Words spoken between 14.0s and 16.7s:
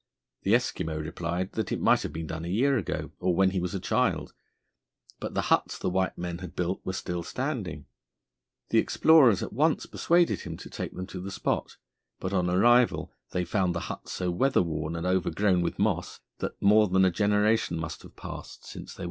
so weather worn and overgrown with moss that